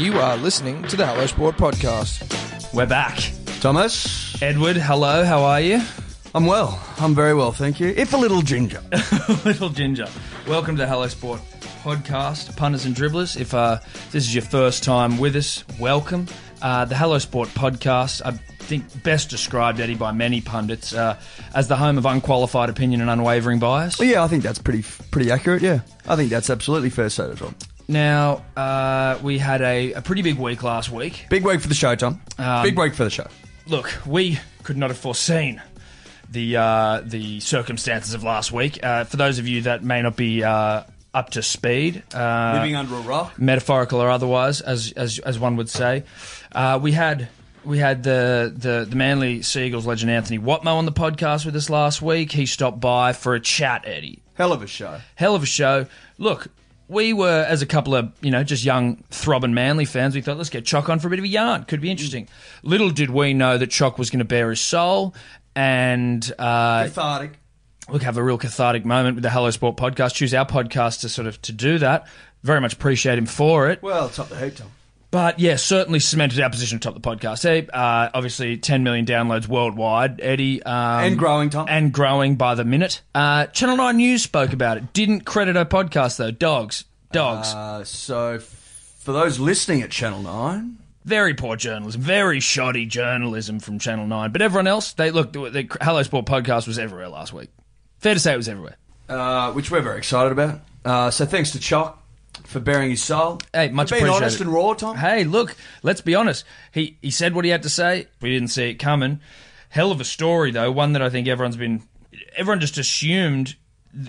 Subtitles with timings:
[0.00, 2.72] You are listening to the Hello Sport podcast.
[2.72, 3.18] We're back.
[3.60, 5.82] Thomas, Edward, hello, how are you?
[6.34, 6.82] I'm well.
[6.96, 7.88] I'm very well, thank you.
[7.88, 8.80] If a little ginger.
[8.92, 10.08] A little Ginger.
[10.48, 11.42] Welcome to the Hello Sport
[11.82, 13.38] podcast, punters and dribblers.
[13.38, 16.26] If uh, this is your first time with us, welcome.
[16.62, 21.20] Uh, the Hello Sport podcast, I think best described, Eddie, by many pundits uh,
[21.54, 23.98] as the home of unqualified opinion and unwavering bias.
[23.98, 25.60] Well, yeah, I think that's pretty pretty accurate.
[25.60, 27.54] Yeah, I think that's absolutely fair to say, Tom.
[27.90, 31.26] Now, uh, we had a, a pretty big week last week.
[31.28, 32.20] Big week for the show, Tom.
[32.38, 33.26] Um, Big week for the show.
[33.66, 35.60] look, we could not have foreseen
[36.30, 38.78] the uh, the circumstances of last week.
[38.82, 42.76] Uh, for those of you that may not be uh, up to speed, uh, Living
[42.76, 43.36] under a rock.
[43.38, 46.04] metaphorical or otherwise, as as, as one would say,
[46.52, 47.28] uh, we had.
[47.62, 51.68] We had the, the, the Manly Seagulls legend Anthony Watmough on the podcast with us
[51.68, 52.32] last week.
[52.32, 54.22] He stopped by for a chat, Eddie.
[54.32, 54.98] Hell of a show.
[55.14, 55.84] Hell of a show.
[56.16, 56.46] Look,
[56.90, 60.36] we were, as a couple of, you know, just young throbbing Manly fans, we thought,
[60.36, 61.64] let's get Choc on for a bit of a yarn.
[61.64, 62.28] Could be interesting.
[62.62, 65.14] Little did we know that Choc was going to bare his soul
[65.54, 67.38] and uh, Cathartic.
[67.88, 70.14] look, have a real cathartic moment with the Hello Sport podcast.
[70.14, 72.06] Choose our podcast to sort of to do that.
[72.42, 73.82] Very much appreciate him for it.
[73.82, 74.70] Well, top the hoop, Tom.
[75.10, 77.42] But yeah, certainly cemented our position atop the podcast.
[77.42, 80.62] Hey, uh, obviously, 10 million downloads worldwide, Eddie.
[80.62, 80.72] Um,
[81.04, 81.66] And growing, Tom.
[81.68, 83.02] And growing by the minute.
[83.14, 84.92] Uh, Channel 9 News spoke about it.
[84.92, 86.30] Didn't credit our podcast, though.
[86.30, 86.84] Dogs.
[87.10, 87.48] Dogs.
[87.52, 88.42] Uh, so, f-
[89.00, 92.00] for those listening at Channel Nine, very poor journalism.
[92.00, 94.30] Very shoddy journalism from Channel 9.
[94.30, 97.48] But everyone else, they look, the, the Hello Sport podcast was everywhere last week.
[97.98, 98.76] Fair to say it was everywhere.
[99.08, 100.60] uh, which we're very excited about.
[100.84, 101.99] Uh, so, thanks to Choc
[102.44, 103.40] for bearing his soul.
[103.52, 104.24] Hey, much for being appreciated.
[104.24, 104.96] honest and raw, Tom.
[104.96, 106.44] Hey, look, let's be honest.
[106.72, 108.06] He he said what he had to say.
[108.20, 109.20] We didn't see it coming.
[109.70, 111.82] Hell of a story though, one that I think everyone's been
[112.36, 113.56] everyone just assumed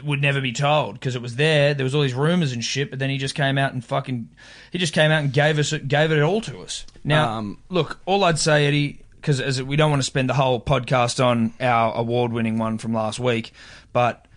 [0.03, 1.73] would never be told because it was there.
[1.73, 4.29] There was all these rumors and shit, but then he just came out and fucking
[4.71, 6.85] he just came out and gave us gave it all to us.
[7.03, 10.33] Now, Um, look, all I'd say, Eddie, because as we don't want to spend the
[10.35, 13.53] whole podcast on our award-winning one from last week,
[13.93, 14.27] but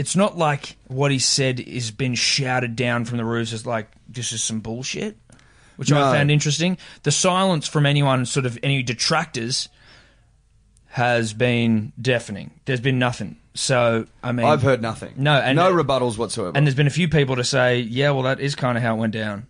[0.00, 3.86] it's not like what he said has been shouted down from the roofs as like
[4.08, 5.18] this is some bullshit,
[5.76, 6.78] which I found interesting.
[7.02, 9.68] The silence from anyone, sort of any detractors,
[10.86, 12.50] has been deafening.
[12.64, 13.36] There's been nothing.
[13.52, 15.12] So I mean, I've heard nothing.
[15.18, 16.56] No, and- no rebuttals whatsoever.
[16.56, 18.96] and there's been a few people to say, yeah, well, that is kind of how
[18.96, 19.48] it went down.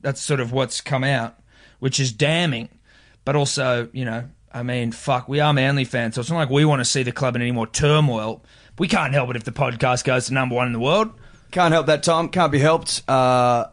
[0.00, 1.38] That's sort of what's come out,
[1.78, 2.68] which is damning.
[3.24, 6.50] But also, you know, I mean, fuck, we are Manly fans, so it's not like
[6.50, 8.42] we want to see the club in any more turmoil.
[8.78, 11.10] We can't help it if the podcast goes to number one in the world.
[11.50, 12.28] Can't help that, Tom.
[12.30, 13.02] Can't be helped.
[13.08, 13.66] Uh,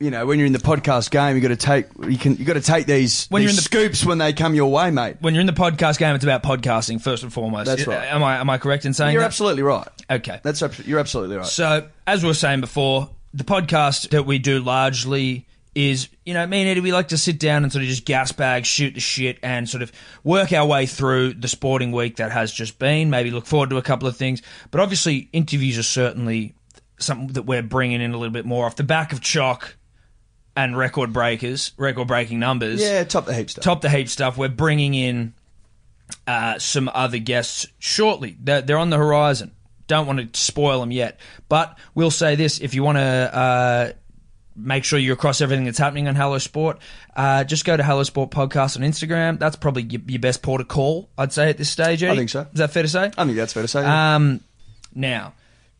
[0.00, 2.44] you know, when you're in the podcast game, you got to take you can you
[2.44, 4.90] got to take these, When these you're in the- scoops when they come your way,
[4.90, 5.16] mate.
[5.20, 7.66] When you're in the podcast game, it's about podcasting first and foremost.
[7.66, 8.06] That's right.
[8.08, 9.26] Am I am I correct in saying You're that?
[9.26, 9.86] absolutely right.
[10.10, 10.40] okay.
[10.42, 11.46] That's you're absolutely right.
[11.46, 16.46] So, as we were saying before, the podcast that we do largely is, you know,
[16.46, 18.94] me and Eddie, we like to sit down and sort of just gas bag, shoot
[18.94, 19.90] the shit, and sort of
[20.22, 23.10] work our way through the sporting week that has just been.
[23.10, 24.42] Maybe look forward to a couple of things.
[24.70, 26.54] But obviously, interviews are certainly
[26.98, 29.76] something that we're bringing in a little bit more off the back of Choc
[30.56, 33.64] and record breakers, record breaking numbers yeah, top the heap stuff.
[33.64, 34.38] top the heap stuff.
[34.38, 35.34] We're bringing in
[36.26, 38.36] uh, some other guests shortly.
[38.40, 39.52] They're, they're on the horizon.
[39.86, 43.92] Don't want to spoil them yet, but we'll say this: if you want to uh,
[44.56, 46.78] make sure you're across everything that's happening on Hello Sport,
[47.16, 49.38] uh, just go to Hello Sport Podcast on Instagram.
[49.38, 52.02] That's probably your, your best port of call, I'd say at this stage.
[52.02, 52.12] Eddie.
[52.12, 52.46] I think so.
[52.52, 53.10] Is that fair to say?
[53.16, 53.84] I think that's fair to say.
[53.84, 54.40] Um,
[54.94, 55.34] now,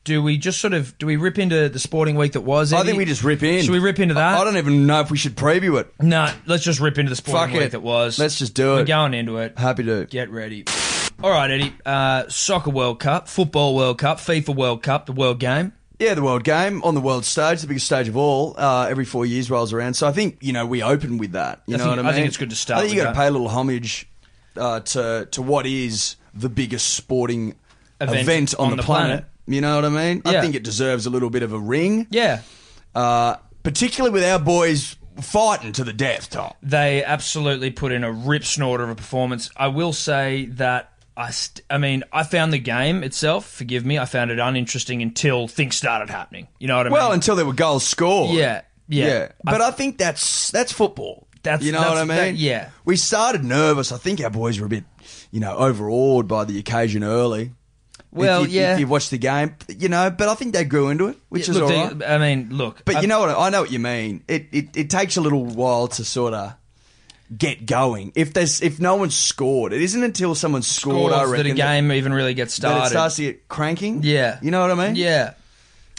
[0.05, 2.73] do we just sort of do we rip into the sporting week that was?
[2.73, 3.63] I think we just rip in.
[3.63, 4.37] Should we rip into that?
[4.37, 5.93] I, I don't even know if we should preview it.
[6.01, 7.73] No, let's just rip into the sporting Fuck week it.
[7.73, 8.19] that was.
[8.19, 8.77] Let's just do it.
[8.77, 9.59] We're going into it.
[9.59, 10.07] Happy to.
[10.07, 10.65] Get ready.
[11.23, 11.73] All right, Eddie.
[11.87, 15.73] Uh, soccer World Cup, football World Cup, FIFA World Cup, the World Game.
[16.05, 18.55] Yeah, the world game on the world stage, the biggest stage of all.
[18.59, 21.63] Uh, every four years rolls around, so I think you know we open with that.
[21.67, 22.11] You I know think- what I mean?
[22.11, 24.09] I think it's good to start I think you got to pay a little homage
[24.57, 27.55] uh, to to what is the biggest sporting
[28.01, 29.09] Event event, on, on the, the planet.
[29.09, 29.25] planet.
[29.47, 30.23] You know what I mean?
[30.25, 30.39] Yeah.
[30.39, 32.41] I think it deserves a little bit of a ring, Yeah,
[32.95, 36.53] uh, particularly with our boys fighting to the death, Tom.
[36.63, 39.49] they absolutely put in a rip snorter of a performance.
[39.57, 43.49] I will say that I, st- I mean, I found the game itself.
[43.49, 46.49] Forgive me, I found it uninteresting until things started happening.
[46.59, 47.07] You know what I Well, mean?
[47.09, 48.35] Well, until there were goals scored.
[48.37, 51.27] yeah, yeah, Yeah, but I, think that's that's football.
[51.43, 52.35] That's- you know that's- what I mean.
[52.35, 52.71] that- yeah.
[52.85, 53.93] we started nervous.
[53.93, 54.85] I think our boys were a bit,
[55.31, 57.53] you know, overawed by the occasion early.
[58.11, 58.75] Well, if you, yeah.
[58.75, 61.49] If you watched the game, you know, but I think they grew into it, which
[61.49, 63.31] is look, all they- I mean, look, But I- you know what?
[63.39, 64.23] I know what you mean.
[64.29, 66.55] It, it it takes a little while to sort of
[67.37, 68.13] get going.
[68.15, 71.13] If there's if no one's scored, it isn't until someone's scored.
[71.13, 72.91] I reckon that a game even really gets that, that it started.
[72.91, 74.01] starts to get cranking.
[74.03, 74.39] Yeah.
[74.43, 74.97] you know what I mean.
[74.97, 75.35] Yeah.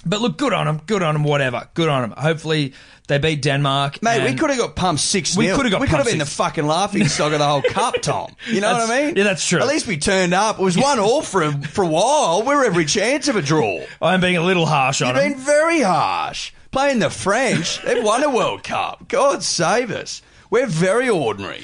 [0.06, 0.82] But look, good on them.
[0.86, 1.24] Good on them.
[1.24, 1.68] Whatever.
[1.74, 2.12] Good on them.
[2.12, 2.74] Hopefully
[3.08, 4.04] they beat Denmark.
[4.04, 5.36] Mate, we could have got pumped six.
[5.36, 7.96] We coulda got We could have been the fucking laughing stock of the whole cup,
[8.02, 8.36] Tom.
[8.48, 9.16] You know what I mean?
[9.16, 9.60] yeah, that's true.
[9.60, 10.60] At least we turned up.
[10.60, 12.44] It was one all for a, for a while.
[12.44, 13.84] We're every chance of a draw.
[14.02, 16.52] I'm being a little harsh on You've been very harsh.
[16.72, 19.08] Playing the French, they've won a World Cup.
[19.08, 20.22] God save us.
[20.56, 21.64] We're very ordinary.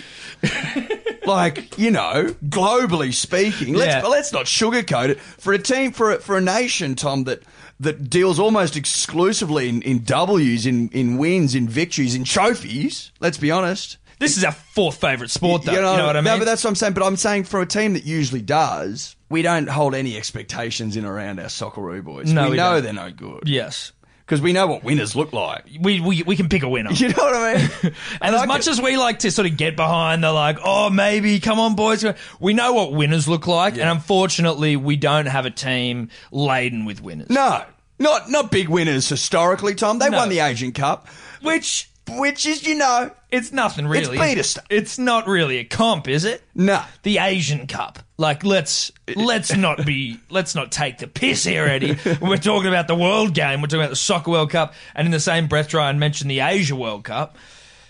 [1.26, 4.08] like you know, globally speaking, let's Yeah.
[4.08, 5.20] let's not sugarcoat it.
[5.22, 7.44] For a team, for a, for a nation, Tom, that
[7.80, 13.12] that deals almost exclusively in, in W's, in in wins, in victories, in trophies.
[13.22, 13.98] Let's be honest.
[14.20, 15.72] This is our fourth favourite sport, though.
[15.72, 16.26] You know, what I mean?
[16.26, 16.94] No, but that's what I'm saying.
[16.94, 21.06] But I'm saying for a team that usually does, we don't hold any expectations in
[21.06, 22.32] around our Socceroo boys.
[22.32, 22.84] No, we, we know don't.
[22.84, 23.94] they're no good yes.
[24.32, 25.66] Because we know what winners look like.
[25.82, 26.92] We, we, we can pick a winner.
[27.02, 27.94] You know what I mean?
[28.22, 30.58] And I as much could- as we like to sort of get behind, they're like,
[30.64, 32.06] oh, maybe, come on, boys.
[32.40, 33.74] We know what winners look like.
[33.74, 37.30] And unfortunately, we don't have a team laden with winners.
[37.30, 37.66] no,
[38.00, 40.00] not not big winners historically, Tom.
[40.00, 40.20] They No.
[40.20, 41.08] won the Asian Cup,
[41.42, 44.18] which which is you know It's nothing really.
[44.18, 44.66] beta stuff.
[44.70, 46.42] It's not really a comp, is it?
[46.56, 46.82] no.
[47.04, 48.00] The Asian Cup.
[48.18, 51.98] Like let's let's not be let's not take the piss here, Eddie.
[52.22, 55.12] We're talking about the World Game, we're talking about the Soccer World Cup, and in
[55.12, 57.38] the same breath try and mention the Asia World Cup.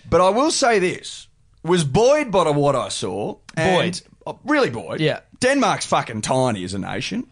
[0.08, 1.28] But I will say this
[1.62, 3.36] was buoyed by what I saw.
[3.56, 4.00] and- Buoyed.
[4.26, 5.00] oh, really buoyed.
[5.00, 5.20] Yeah.
[5.40, 7.26] Denmark's fucking tiny as a nation.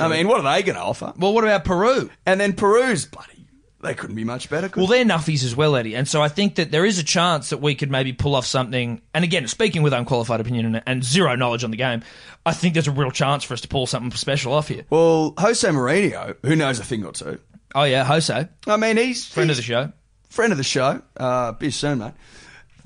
[0.00, 1.12] I mean, what are they going to offer?
[1.16, 2.10] Well, what about Peru?
[2.26, 3.41] And then Peru's bloody.
[3.82, 4.70] They couldn't be much better.
[4.76, 5.96] Well, they're nuffies as well, Eddie.
[5.96, 8.46] And so I think that there is a chance that we could maybe pull off
[8.46, 9.02] something.
[9.12, 12.02] And again, speaking with unqualified opinion and, and zero knowledge on the game,
[12.46, 14.84] I think there's a real chance for us to pull something special off here.
[14.88, 17.40] Well, Jose Mourinho, who knows a thing or two.
[17.74, 19.92] Oh, yeah, Jose, I mean, he's friend he's of the show.
[20.28, 21.02] friend of the show.
[21.16, 22.12] Uh, be soon, mate.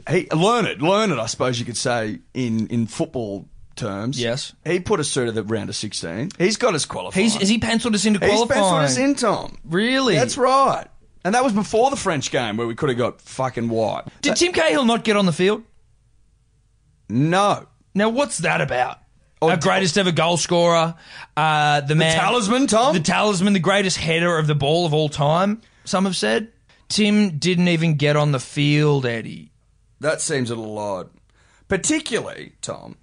[0.08, 4.20] He learned, learned, I suppose you could say in in football terms.
[4.20, 4.52] Yes.
[4.64, 6.31] he put us through to the round of sixteen.
[6.38, 7.23] He's got us qualified.
[7.23, 8.61] He's, has he penciled us into He's qualifying?
[8.62, 9.58] penciled us in, Tom.
[9.64, 10.14] Really?
[10.14, 10.87] That's right.
[11.25, 14.23] And that was before the French game where we could have got fucking wiped.
[14.23, 15.62] Did Tim Cahill not get on the field?
[17.08, 17.67] No.
[17.94, 18.99] Now, what's that about?
[19.43, 20.94] Oh, Our greatest ever goal scorer,
[21.37, 22.94] uh, the, man, talisman, Tom?
[22.94, 25.61] the talisman, the greatest header of the ball of all time.
[25.84, 26.52] Some have said
[26.88, 29.52] Tim didn't even get on the field, Eddie.
[30.00, 31.11] That seems a little odd.
[31.69, 32.96] Particularly, Tom,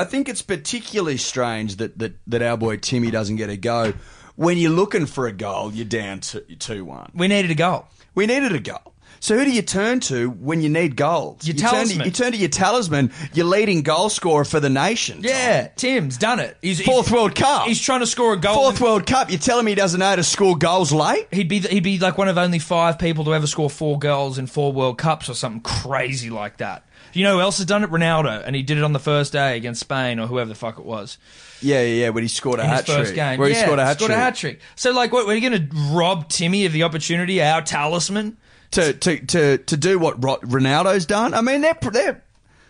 [0.00, 3.92] I think it's particularly strange that, that, that our boy Timmy doesn't get a go.
[4.34, 7.10] When you're looking for a goal, you're down to 2 1.
[7.14, 7.86] We needed a goal.
[8.14, 8.94] We needed a goal.
[9.22, 11.46] So who do you turn to when you need goals?
[11.46, 14.70] Your you turn, to, you turn to your talisman, your leading goal scorer for the
[14.70, 15.16] nation.
[15.16, 15.30] Tom.
[15.30, 16.56] Yeah, Tim's done it.
[16.62, 17.66] He's Fourth he's, World Cup.
[17.66, 18.54] He's trying to score a goal.
[18.54, 19.28] Fourth World Cup.
[19.28, 21.28] You're telling me he doesn't know how to score goals late?
[21.30, 24.38] He'd be he'd be like one of only five people to ever score four goals
[24.38, 26.86] in four World Cups or something crazy like that.
[27.12, 27.90] You know who else has done it?
[27.90, 30.78] Ronaldo, and he did it on the first day against Spain or whoever the fuck
[30.78, 31.18] it was
[31.60, 32.08] Yeah, yeah, yeah.
[32.10, 33.14] When he scored a in his hat trick.
[33.14, 33.38] game.
[33.38, 34.10] Where he yeah, scored a hat trick.
[34.10, 34.60] hat trick.
[34.76, 35.26] So like, what?
[35.26, 38.36] We're going to rob Timmy of the opportunity, our talisman.
[38.72, 41.34] To, to, to, to do what Ro- Ronaldo's done.
[41.34, 42.22] I mean, they're, they're,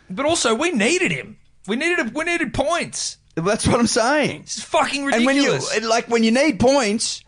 [0.09, 1.37] But also, we needed him.
[1.67, 3.19] We needed a, we needed points.
[3.35, 4.41] that's what I'm saying.
[4.45, 5.85] It's fucking And when you, ridiculous.
[5.87, 7.23] like, when you need points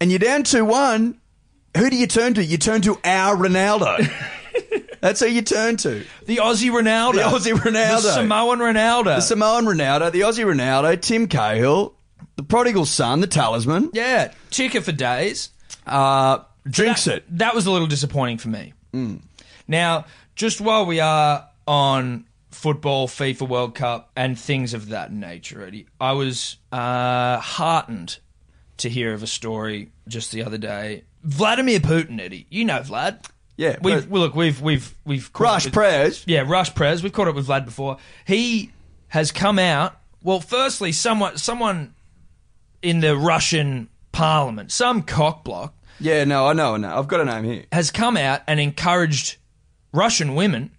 [0.00, 1.20] and you're down 2 1,
[1.76, 2.44] who do you turn to?
[2.44, 4.08] You turn to our Ronaldo.
[5.02, 6.04] That's who you turn to.
[6.26, 7.20] the Aussie Ronaldo, The
[7.50, 8.02] Aussie Ronaldo.
[8.02, 9.16] the Samoan Ronaldo.
[9.16, 11.94] The Samoan Ronaldo, the Aussie Ronaldo, Tim Cahill,
[12.36, 15.50] the prodigal son, the talisman, yeah, chicker for days.
[15.86, 17.38] uh, drinks that, it.
[17.38, 18.72] That was a little disappointing for me.
[19.68, 20.06] Now,
[20.36, 25.86] just while we are on football, FIFA World Cup, and things of that nature, Eddie,
[26.00, 28.18] I was uh, heartened
[28.78, 31.04] to hear of a story just the other day.
[31.24, 33.24] Vladimir Putin, Eddie, you know Vlad.
[33.56, 36.24] Yeah, we've well, look, we've we've we've caught Rush with- prayers.
[36.26, 37.02] yeah, Rush Prez.
[37.02, 37.98] We've caught up with Vlad before.
[38.24, 38.72] He
[39.08, 39.96] has come out.
[40.22, 41.94] Well, firstly, someone someone
[42.80, 46.98] in the Russian parliament, some cockblock, Yeah, no, I know, I know.
[46.98, 47.64] I've got a name here.
[47.72, 49.36] has come out and encouraged
[49.92, 50.70] Russian women,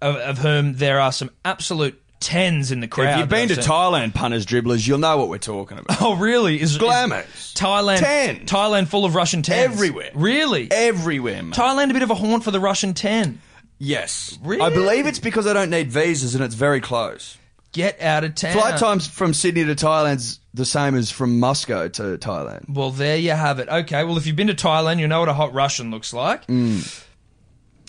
[0.00, 3.12] of, of whom there are some absolute tens in the crowd.
[3.12, 3.56] if you've been to.
[3.56, 5.98] Thailand, punters, dribblers, you'll know what we're talking about.
[6.00, 6.60] oh really?
[6.60, 7.26] Is Glamours.
[7.26, 7.98] is Thailand?
[7.98, 8.46] Ten.
[8.46, 10.10] Thailand full of Russian tens Everywhere.
[10.14, 10.70] Really?
[10.70, 11.54] Everywhere, mate.
[11.54, 13.40] Thailand a bit of a haunt for the Russian ten.
[13.78, 14.38] Yes.
[14.42, 14.62] Really?
[14.62, 17.36] I believe it's because I don't need visas and it's very close.
[17.72, 18.52] Get out of town.
[18.52, 22.68] Flight times from Sydney to Thailand's the same as from Moscow to Thailand.
[22.68, 23.68] Well, there you have it.
[23.68, 26.46] Okay, well, if you've been to Thailand, you know what a hot Russian looks like.
[26.46, 27.02] Mm.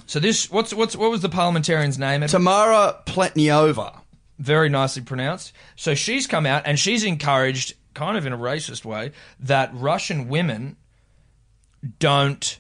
[0.06, 2.22] So this, what's what's what was the parliamentarian's name?
[2.28, 4.00] Tamara Pletnyova.
[4.40, 5.54] Very nicely pronounced.
[5.76, 10.28] So she's come out and she's encouraged, kind of in a racist way, that Russian
[10.28, 10.76] women
[12.00, 12.60] don't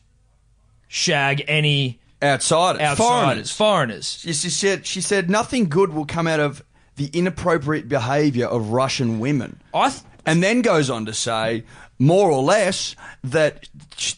[0.88, 2.82] shag any Outsiders.
[2.82, 3.51] outsiders, Foreigners.
[3.51, 4.18] foreigners.
[4.22, 6.63] She, she said, she said nothing good will come out of
[6.96, 9.60] the inappropriate behaviour of Russian women.
[9.74, 11.65] I th- and then goes on to say,
[12.00, 13.68] more or less, that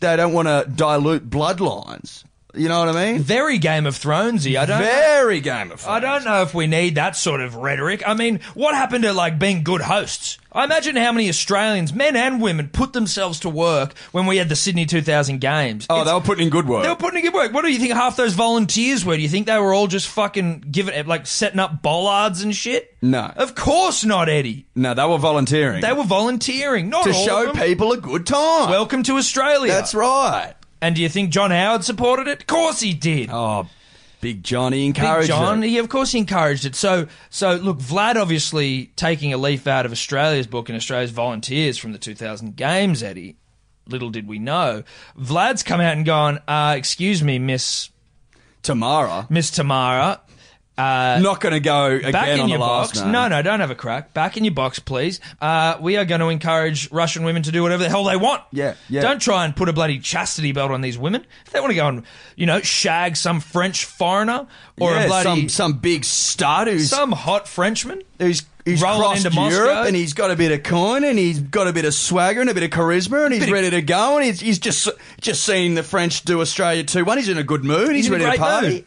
[0.01, 2.23] they don't want to dilute bloodlines.
[2.55, 3.21] You know what I mean?
[3.21, 4.57] Very Game of Thronesy.
[4.57, 4.79] I don't.
[4.79, 5.97] Very Game of Thrones.
[5.97, 8.03] I don't know if we need that sort of rhetoric.
[8.07, 10.37] I mean, what happened to like being good hosts?
[10.51, 14.47] I imagine how many Australians, men and women, put themselves to work when we had
[14.47, 15.85] the Sydney 2000 games.
[15.89, 16.83] Oh, It's- they were putting in good work.
[16.83, 17.53] They were putting in good work.
[17.53, 19.17] What do you think half those volunteers were?
[19.17, 22.95] Do you think they were all just fucking giving, like, setting up bollards and shit?
[23.01, 23.33] No.
[23.35, 24.65] Of course not, Eddie.
[24.75, 26.89] no, they were volunteering They were volunteering.
[26.89, 27.65] Not to all show of them.
[27.67, 28.69] people a good time.
[28.69, 29.73] Welcome to Australia.
[29.73, 30.53] That's right.
[30.85, 32.41] And do you think John Howard supported it?
[32.41, 33.31] Of course he did.
[33.31, 33.67] Oh,
[34.21, 35.69] Big Johnny Big encouraged John, it.
[35.69, 36.75] he of course he encouraged it.
[36.75, 41.79] So, so look, Vlad obviously taking a leaf out of Australia's book and Australia's volunteers
[41.79, 43.01] from the 2000 games.
[43.01, 43.35] Eddie,
[43.87, 44.83] little did we know,
[45.19, 46.39] Vlad's come out and gone.
[46.47, 47.89] Uh, excuse me, Miss
[48.61, 50.21] Tamara, Miss Tamara.
[50.77, 53.05] Uh, not going to go again Back in on your the last box.
[53.05, 54.13] No, no, don't have a crack.
[54.13, 55.21] Back in your box, please.
[55.39, 58.43] Uh, we are going to encourage Russian women to do whatever the hell they want.
[58.51, 59.01] Yeah, yeah.
[59.01, 61.25] Don't try and put a bloody chastity belt on these women.
[61.45, 62.03] If they want to go and,
[62.35, 64.47] you know, shag some French foreigner
[64.79, 68.01] or yeah, a bloody some some big stud who's some hot Frenchman.
[68.19, 69.83] who's, who's rolling crossed into Europe Moscow.
[69.87, 72.49] and he's got a bit of coin and he's got a bit of swagger and
[72.49, 74.89] a bit of charisma and he's ready to go and he's, he's just
[75.21, 77.17] just seen the French do Australia two one.
[77.17, 77.95] He's in a good mood.
[77.95, 78.67] He's, He's in a ready to great party.
[78.67, 78.85] mood.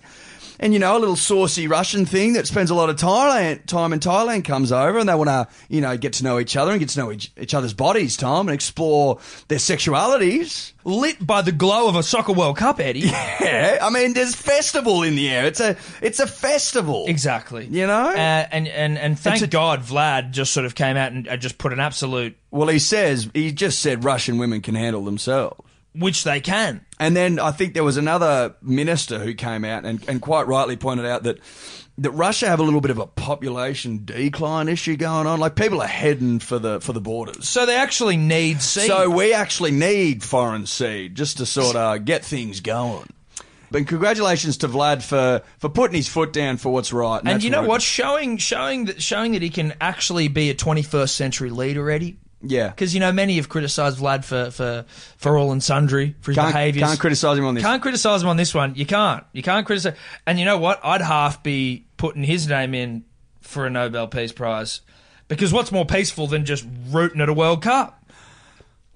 [0.60, 3.92] And you know, a little saucy Russian thing that spends a lot of Thailand, time
[3.92, 6.72] in Thailand comes over and they want to, you know, get to know each other
[6.72, 10.72] and get to know each, each other's bodies, Tom, and explore their sexualities.
[10.84, 13.10] Lit by the glow of a soccer World Cup, Eddie.
[13.40, 15.46] Yeah, I mean, there's festival in the air.
[15.46, 17.04] It's a, it's a festival.
[17.06, 17.66] Exactly.
[17.66, 18.08] You know?
[18.10, 18.14] Uh,
[18.50, 21.72] and, and, and thank a- God Vlad just sort of came out and just put
[21.72, 25.60] an absolute, Well, he says he just said Russian women can handle themselves.
[25.95, 26.85] Which they can.
[26.99, 30.76] And then I think there was another minister who came out and, and quite rightly
[30.76, 31.38] pointed out that
[31.99, 35.40] that Russia have a little bit of a population decline issue going on.
[35.40, 37.49] Like people are heading for the for the borders.
[37.49, 38.87] So they actually need seed.
[38.87, 43.09] So we actually need foreign seed just to sort of get things going.
[43.71, 47.18] But congratulations to Vlad for, for putting his foot down for what's right.
[47.18, 47.83] and that's you know what?
[47.83, 52.18] Showing showing that showing that he can actually be a 21st century leader, Eddie.
[52.42, 52.68] Yeah.
[52.68, 54.85] Because you know many have criticised Vlad for, for,
[55.16, 56.87] for all and sundry for his Can't, behaviours.
[56.88, 57.64] can't criticise him on this.
[57.64, 58.75] Can't criticize him on this one.
[58.76, 59.25] You can't.
[59.33, 59.97] You can't criticize.
[60.26, 60.78] And you know what?
[60.85, 63.04] I'd half be putting his name in
[63.40, 64.83] for a Nobel Peace Prize
[65.26, 68.09] because what's more peaceful than just rooting at a World Cup?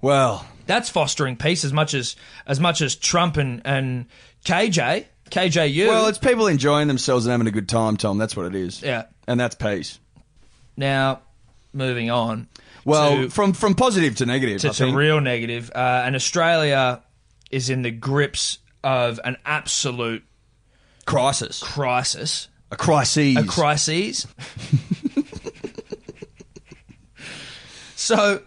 [0.01, 4.05] Well, That's fostering peace as much as as much as Trump and and
[4.45, 5.87] KJ KJU.
[5.87, 8.17] well, it's people enjoying themselves and having a good time, Tom.
[8.17, 8.81] That's what it is.
[8.81, 9.03] Yeah.
[9.27, 9.99] And that's peace.
[10.77, 11.21] now
[11.73, 12.47] moving on.
[12.85, 15.71] Well, to- from from positive to negative, to, to real negative.
[15.73, 17.01] Uh, and Australia
[17.51, 20.23] is in the grips of an absolute
[21.05, 22.49] crisis, crisis.
[22.71, 23.37] a crisis.
[23.37, 24.27] A crisis.
[27.95, 28.41] so,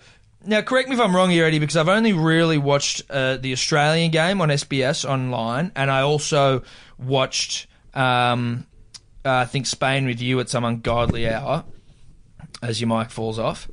[0.45, 3.53] now correct me if I'm wrong here, Eddie, because I've only really watched uh, the
[3.53, 6.63] Australian game on SBS online, and I also
[6.99, 8.67] watched, um,
[9.25, 11.65] uh, I think, Spain with you at some ungodly hour
[12.63, 13.69] as your mic falls off.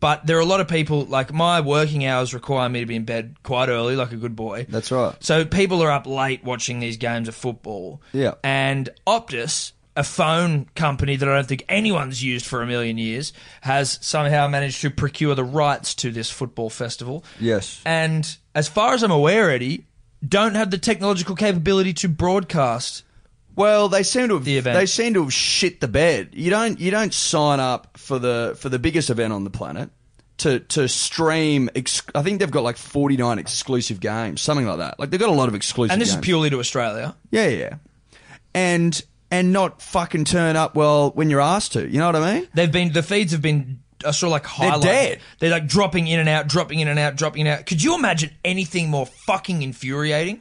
[0.00, 2.96] But there are a lot of people, like my working hours require me to be
[2.96, 4.66] in bed quite early, like a good boy.
[4.68, 5.14] That's right.
[5.20, 8.00] So people are up late watching these games of football.
[8.12, 8.34] Yeah.
[8.44, 13.32] And Optus, a phone company that I don't think anyone's used for a million years,
[13.62, 17.24] has somehow managed to procure the rights to this football festival.
[17.40, 17.82] Yes.
[17.84, 19.86] And as far as I'm aware, Eddie,
[20.26, 23.02] don't have the technological capability to broadcast.
[23.58, 24.78] Well, they seem to have The event.
[24.78, 26.30] they seem to have shit the bed.
[26.32, 29.90] You don't you don't sign up for the for the biggest event on the planet
[30.38, 31.68] to to stream.
[31.74, 34.98] Ex- I think they've got like forty nine exclusive games, something like that.
[35.00, 35.92] Like they've got a lot of exclusive.
[35.92, 36.20] And this games.
[36.20, 37.16] is purely to Australia.
[37.32, 37.74] Yeah, yeah.
[38.54, 41.86] And and not fucking turn up well when you're asked to.
[41.86, 42.48] You know what I mean?
[42.54, 44.82] They've been the feeds have been uh, sort of like highlighted.
[44.82, 45.20] dead.
[45.40, 47.66] They're like dropping in and out, dropping in and out, dropping in and out.
[47.66, 50.40] Could you imagine anything more fucking infuriating?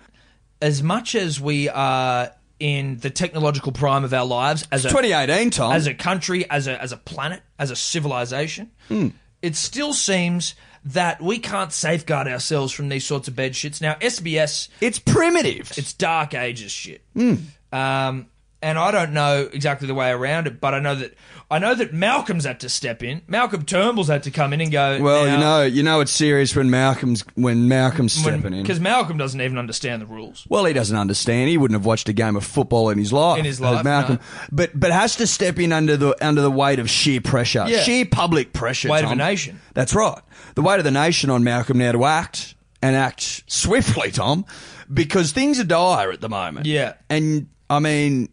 [0.61, 5.49] As much as we are in the technological prime of our lives as a 2018,
[5.51, 5.73] Tom.
[5.73, 9.09] as a country, as a as a planet, as a civilization, Hmm.
[9.41, 13.81] it still seems that we can't safeguard ourselves from these sorts of bed shits.
[13.81, 15.71] Now, SBS it's primitive.
[15.77, 17.03] it's dark ages shit.
[17.13, 17.35] Hmm.
[17.71, 18.27] Um,
[18.61, 21.13] and I don't know exactly the way around it, but I know that
[21.49, 23.21] I know that Malcolm's had to step in.
[23.27, 24.99] Malcolm Turnbull's had to come in and go.
[25.01, 28.63] well, you know, you know it's serious when Malcolm's when Malcolm's stepping in.
[28.63, 30.45] because Malcolm doesn't even understand the rules.
[30.49, 31.49] Well, he doesn't understand.
[31.49, 33.39] He wouldn't have watched a game of football in his life.
[33.39, 34.21] In his life, Malcolm, no.
[34.51, 37.81] but but has to step in under the under the weight of sheer pressure, Yeah.
[37.81, 38.89] sheer public pressure.
[38.89, 39.19] Weight of Tom.
[39.19, 39.61] a nation.
[39.73, 40.19] That's right.
[40.55, 44.45] The weight of the nation on Malcolm now to act and act swiftly, Tom,
[44.93, 46.65] because things are dire at the moment.
[46.65, 46.93] Yeah.
[47.09, 48.29] and I mean.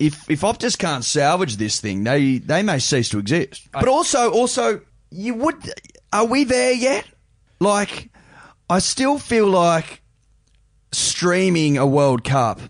[0.00, 3.68] If if Optus can't salvage this thing, they they may cease to exist.
[3.70, 4.80] But also also
[5.10, 5.56] you would.
[6.12, 7.04] Are we there yet?
[7.60, 8.10] Like,
[8.68, 10.02] I still feel like
[10.92, 12.60] streaming a World Cup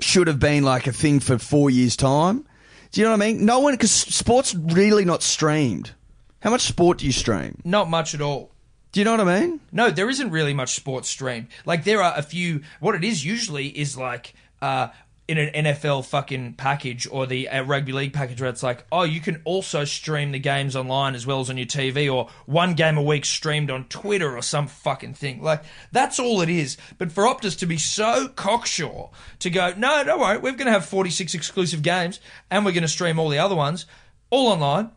[0.00, 2.46] should have been like a thing for four years' time.
[2.92, 3.44] Do you know what I mean?
[3.44, 5.92] No one, because sport's really not streamed.
[6.40, 7.60] How much sport do you stream?
[7.64, 8.52] Not much at all.
[8.92, 9.60] Do you know what I mean?
[9.72, 11.48] No, there isn't really much sports streamed.
[11.64, 12.62] Like there are a few.
[12.80, 14.88] What it is usually is like uh,
[15.28, 19.02] in an NFL fucking package or the uh, rugby league package where it's like, oh,
[19.02, 22.74] you can also stream the games online as well as on your TV, or one
[22.74, 25.42] game a week streamed on Twitter or some fucking thing.
[25.42, 26.76] Like that's all it is.
[26.98, 30.72] But for Optus to be so cocksure to go, no, don't worry, we're going to
[30.72, 33.86] have 46 exclusive games and we're going to stream all the other ones
[34.30, 34.90] all online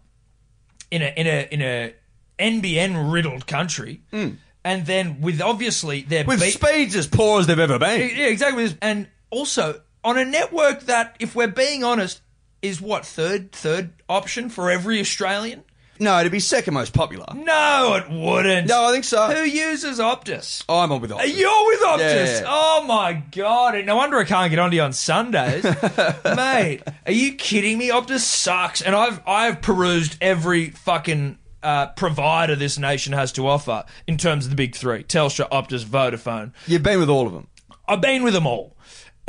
[0.92, 1.94] in a in a in a
[2.40, 7.60] NBN riddled country, and then with obviously their With beat- speeds as poor as they've
[7.60, 8.00] ever been.
[8.16, 12.22] yeah, exactly, and also on a network that, if we're being honest,
[12.62, 15.64] is what third third option for every Australian.
[16.02, 17.26] No, it'd be second most popular.
[17.36, 18.70] No, it wouldn't.
[18.70, 19.28] No, I think so.
[19.28, 20.64] Who uses Optus?
[20.70, 21.38] I'm on with Optus.
[21.38, 22.42] You're with Optus.
[22.42, 22.46] Yeah.
[22.48, 23.84] Oh my god!
[23.86, 25.64] No wonder I can't get onto you on Sundays,
[26.26, 26.82] mate.
[27.06, 27.90] Are you kidding me?
[27.90, 33.84] Optus sucks, and I've I've perused every fucking uh, provider this nation has to offer
[34.08, 36.54] in terms of the big three: Telstra, Optus, Vodafone.
[36.66, 37.48] You've been with all of them.
[37.90, 38.76] I've been with them all.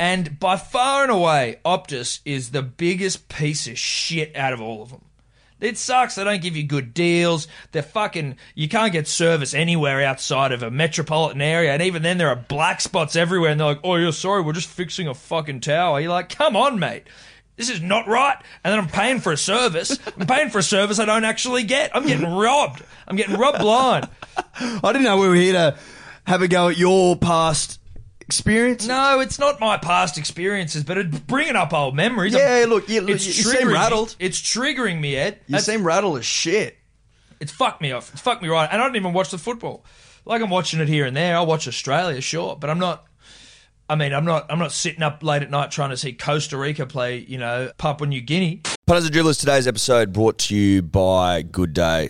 [0.01, 4.81] And by far and away, Optus is the biggest piece of shit out of all
[4.81, 5.05] of them.
[5.59, 6.15] It sucks.
[6.15, 7.47] They don't give you good deals.
[7.71, 8.37] They're fucking.
[8.55, 12.35] You can't get service anywhere outside of a metropolitan area, and even then, there are
[12.35, 13.51] black spots everywhere.
[13.51, 16.55] And they're like, "Oh, you're sorry, we're just fixing a fucking tower." You're like, "Come
[16.55, 17.03] on, mate."
[17.55, 18.37] This is not right.
[18.63, 19.99] And then I'm paying for a service.
[20.17, 21.95] I'm paying for a service I don't actually get.
[21.95, 22.81] I'm getting robbed.
[23.07, 24.09] I'm getting robbed blind.
[24.55, 25.77] I didn't know we were here to
[26.25, 27.80] have a go at your past
[28.31, 28.87] experience.
[28.87, 32.33] No, it's not my past experiences, but it's bringing up old memories.
[32.33, 33.73] Yeah, look, you, look, it's you seem triggering me.
[33.73, 34.15] rattled.
[34.19, 35.39] It's triggering me, Ed.
[35.47, 36.77] You It's, seem rattled as shit.
[37.39, 38.11] it's fucked me off.
[38.13, 38.69] It's fucked me right.
[38.71, 39.83] And I don't even watch the football.
[40.25, 41.35] Like I'm watching it here and there.
[41.35, 43.05] I'll watch Australia, sure, but I'm not.
[43.89, 44.45] I mean, I'm not.
[44.49, 47.17] I'm not sitting up late at night trying to see Costa Rica play.
[47.17, 48.61] You know, Papua New Guinea.
[48.87, 52.09] Punters and Dribblers, today's episode brought to you by Good Day,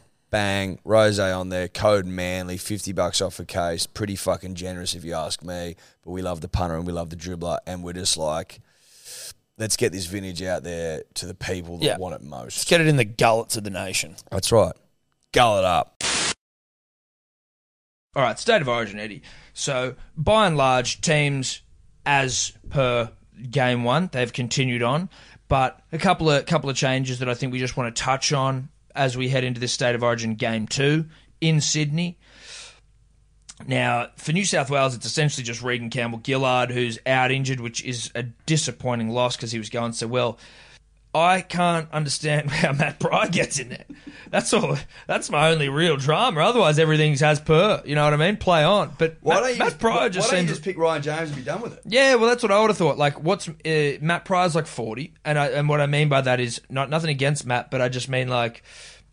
[0.31, 3.85] Bang, rose on there, code Manly, 50 bucks off a case.
[3.85, 5.75] Pretty fucking generous if you ask me.
[6.03, 7.57] But we love the punter and we love the dribbler.
[7.67, 8.61] And we're just like,
[9.57, 11.97] let's get this vintage out there to the people that Yeah.
[11.97, 12.67] want it Let's most.
[12.69, 14.15] get it in the gullets of the nation.
[14.31, 14.73] That's right.
[15.33, 16.01] Gullet up.
[18.15, 19.21] All right, state of origin, Eddie.
[19.53, 21.61] So, by and large, teams,
[22.05, 23.11] as per
[23.49, 25.09] game one, they've continued on,
[25.47, 28.33] but a couple of couple of changes that I think we just want to touch
[28.33, 31.05] on as we head into this state of origin game two
[31.39, 32.17] in Sydney.
[33.67, 37.83] Now, for New South Wales, it's essentially just Reagan Campbell Gillard, who's out injured, which
[37.83, 40.39] is a disappointing loss because he was going so well.
[41.13, 43.85] I can't understand how Matt Prior gets in there.
[44.29, 44.77] That's all.
[45.07, 46.39] That's my only real drama.
[46.39, 47.81] Otherwise, everything's as per.
[47.85, 48.37] You know what I mean?
[48.37, 48.93] Play on.
[48.97, 50.77] But Why Matt, don't you Matt just, Prior why, just why don't you just pick
[50.77, 51.81] Ryan James and be done with it?
[51.85, 52.97] yeah, well, that's what I would have thought.
[52.97, 56.39] Like, what's uh, Matt Prior's like forty, and I, and what I mean by that
[56.39, 58.63] is not nothing against Matt, but I just mean like,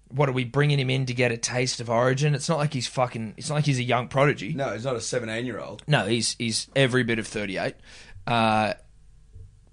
[0.08, 2.34] what are we bringing him in to get a taste of Origin?
[2.36, 3.34] It's not like he's fucking.
[3.36, 4.54] It's not like he's a young prodigy.
[4.54, 5.82] No, he's not a 17 year old.
[5.88, 7.74] No, he's he's every bit of thirty eight.
[8.26, 8.74] Uh,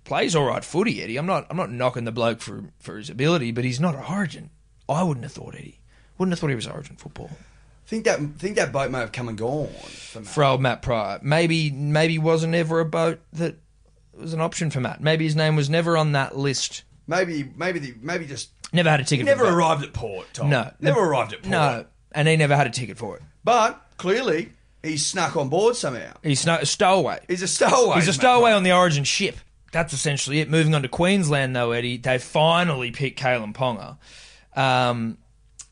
[0.06, 1.18] plays all right footy, Eddie.
[1.18, 4.06] I'm not I'm not knocking the bloke for for his ability, but he's not a
[4.10, 4.50] Origin.
[4.88, 5.80] I wouldn't have thought Eddie.
[6.18, 7.30] Wouldn't have thought he was Origin football.
[7.88, 10.28] Think that think that boat may have come and gone for Matt.
[10.30, 13.58] For old Matt Prior, maybe maybe wasn't ever a boat that
[14.14, 15.02] was an option for Matt.
[15.02, 16.84] Maybe his name was never on that list.
[17.08, 19.26] Maybe maybe the, maybe just Never had a ticket.
[19.26, 20.28] never arrived at port.
[20.34, 20.50] Tom.
[20.50, 21.52] No, never arrived at port.
[21.52, 23.22] No, and he never had a ticket for it.
[23.44, 24.50] but clearly
[24.84, 26.12] he snuck on board somehow.
[26.24, 27.20] He's a stowaway.
[27.28, 27.96] He's a stowaway.
[27.96, 29.36] He's a stowaway on the Origin ship.
[29.76, 30.50] That's essentially it.
[30.50, 33.98] Moving on to Queensland, though, Eddie, they finally picked Kalyn Ponga.
[34.58, 35.18] Um,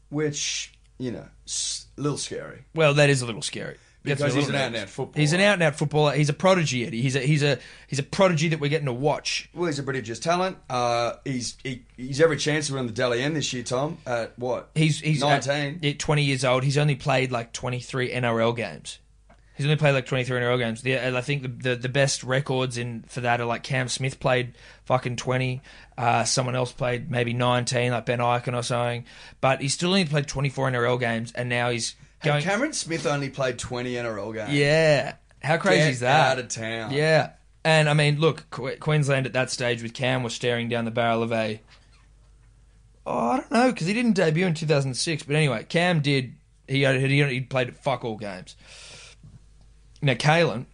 [0.09, 2.65] which you know, a little scary.
[2.75, 3.77] well, that is a little scary.
[4.03, 5.21] Because he's an out-and-out footballer.
[5.21, 6.11] He's an out and out footballer.
[6.11, 7.01] He's a prodigy, Eddie.
[7.01, 9.49] He's a he's a he's a prodigy that we're getting to watch.
[9.53, 10.57] Well, he's a prodigious talent.
[10.69, 13.99] Uh, he's he, he's every chance to win the Dally M this year, Tom.
[14.05, 14.71] At what?
[14.75, 15.75] He's he's nineteen.
[15.75, 16.65] At, yeah, twenty years old.
[16.65, 18.99] He's only played like twenty three NRL games.
[19.55, 20.81] He's only played like twenty three NRL games.
[20.81, 23.87] The, and I think the, the the best records in for that are like Cam
[23.87, 24.53] Smith played
[24.85, 25.61] fucking twenty.
[25.97, 29.05] Uh, someone else played maybe nineteen, like Ben Ikin or something.
[29.41, 32.41] But he's still only played twenty four NRL games, and now he's Hey.
[32.41, 34.53] Cameron Smith only played twenty NRL games.
[34.53, 36.31] yeah, how crazy Get is that?
[36.31, 36.91] out of town.
[36.93, 37.31] Yeah,
[37.65, 40.91] and I mean, look, Que- Queensland at that stage with Cam was staring down the
[40.91, 41.61] barrel of a.
[43.05, 45.23] Oh, I don't know because he didn't debut in 2006.
[45.23, 46.33] But anyway, Cam did.
[46.67, 48.55] He he he played fuck all games.
[50.03, 50.65] Now, Kalyn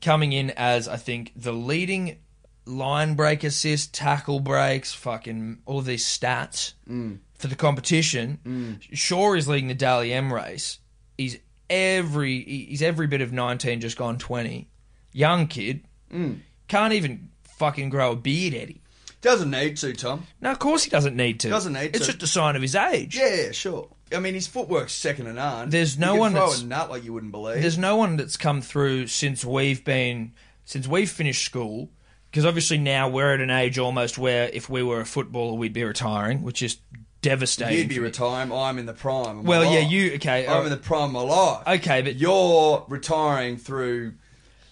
[0.00, 2.18] coming in as I think the leading
[2.64, 7.18] line break assist, tackle breaks, fucking all of these stats mm.
[7.34, 8.38] for the competition.
[8.44, 8.96] Mm.
[8.96, 10.78] Shaw is leading the Dally M race.
[11.18, 14.68] He's every he's every bit of 19, just gone 20.
[15.12, 16.38] Young kid, mm.
[16.68, 18.80] can't even fucking grow a beard, Eddie.
[19.22, 20.24] Doesn't need to, Tom.
[20.40, 21.48] No, of course he doesn't need to.
[21.48, 22.12] Doesn't need It's to.
[22.12, 23.16] just a sign of his age.
[23.16, 23.88] Yeah, yeah, sure.
[24.14, 25.70] I mean, his footwork's second to none.
[25.70, 27.60] There's He no one throw that's- a nut like you wouldn't believe.
[27.60, 30.32] There's no one that's come through since we've been
[30.64, 31.90] since we've finished school.
[32.30, 35.72] Because obviously now we're at an age almost where if we were a footballer, we'd
[35.72, 36.76] be retiring, which is
[37.22, 37.78] devastating.
[37.78, 38.52] You'd be retiring.
[38.52, 39.44] I'm in the prime.
[39.44, 39.90] Well, yeah, life.
[39.90, 40.46] you okay?
[40.46, 41.66] I'm uh, in the prime of my life.
[41.80, 44.14] okay, but You're retiring through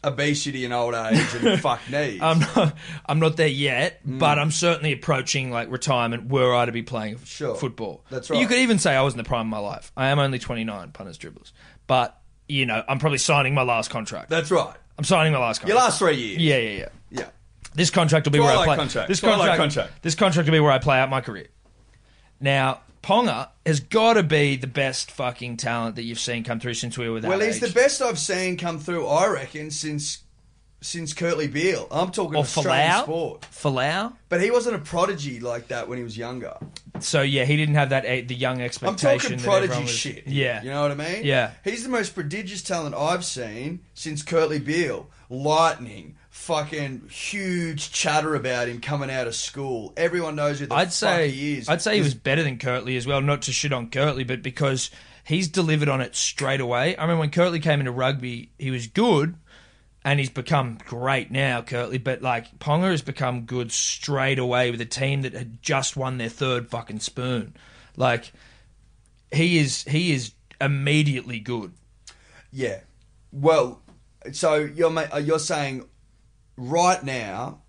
[0.04, 2.20] obesity and old age and fuck knees.
[2.22, 4.18] I'm not, I'm not there yet, Mm.
[4.18, 6.28] but I'm certainly approaching like retirement.
[6.28, 7.54] Were I to be playing Sure.
[7.54, 8.40] football, That's right.
[8.40, 9.92] You could even say I was in the prime of my life.
[9.96, 11.52] I am only 29, punters, dribblers,
[11.86, 14.28] but you know I'm probably signing my last contract.
[14.30, 14.74] That's right.
[14.98, 16.38] I'm signing my last Your last three years.
[16.42, 16.88] yeah, yeah, yeah.
[17.10, 17.24] Yeah.
[17.74, 18.76] This contract will be where I Twilight play.
[18.76, 19.08] contract.
[19.08, 20.02] This Twilight contract, contract.
[20.02, 21.48] This contract will be where I play out my career.
[22.40, 26.74] Now, Ponga has got to be the best fucking talent that you've seen come through
[26.74, 27.68] since we were that Well, he's age.
[27.72, 30.20] the best I've seen come through, I reckon, since
[30.80, 31.86] since Kurtley Beale.
[31.90, 33.02] I'm talking or Australian Folau.
[33.04, 33.40] sport.
[33.50, 34.12] Folau.
[34.28, 36.56] But he wasn't a prodigy like that when he was younger.
[37.00, 39.18] So yeah, he didn't have that eh, the young I'm expectation.
[39.18, 40.26] talking that prodigy everyone was- shit.
[40.26, 41.24] Yeah, You know what I mean?
[41.24, 41.52] Yeah.
[41.64, 45.08] He's the most prodigious talent I've seen since Kurtley Beale.
[45.30, 46.16] Lightning.
[46.44, 49.94] Fucking huge chatter about him coming out of school.
[49.96, 51.70] Everyone knows who the I'd fuck say he is.
[51.70, 53.22] I'd say he was better than Kurtley as well.
[53.22, 54.90] Not to shit on Kurtley, but because
[55.24, 56.96] he's delivered on it straight away.
[56.96, 59.36] I remember when Kurtley came into rugby, he was good,
[60.04, 62.02] and he's become great now, Kurtley.
[62.02, 66.18] But like Ponga has become good straight away with a team that had just won
[66.18, 67.56] their third fucking spoon.
[67.96, 68.34] Like
[69.32, 71.72] he is, he is immediately good.
[72.52, 72.80] Yeah.
[73.32, 73.80] Well,
[74.32, 75.88] so you're uh, you're saying
[76.56, 77.60] right now,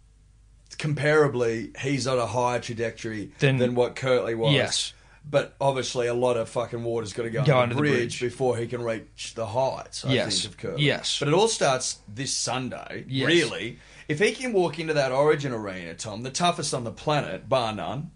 [0.77, 4.53] comparably, he's on a higher trajectory Than- than, what Kurtley was.
[4.53, 4.93] Yes.
[5.27, 7.87] But obviously, a lot of fucking water's got to go, Go under, under the the
[7.97, 8.31] bridge, bridge.
[8.31, 10.05] before he can reach the heights.
[10.05, 10.41] I Yes.
[10.43, 10.81] think of Kurtley.
[10.81, 11.17] Yes.
[11.19, 13.05] But it all starts this Sunday.
[13.07, 13.27] Yes.
[13.27, 17.49] Really, if he can walk into that Origin arena, Tom, the toughest on the planet,
[17.49, 18.11] bar none.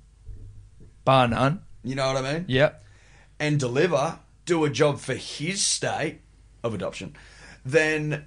[1.03, 1.61] Bar none.
[1.83, 2.45] You know what I mean?
[2.47, 2.83] Yep.
[3.39, 6.19] and deliver, do a job for his state
[6.61, 7.15] of adoption,
[7.65, 8.25] then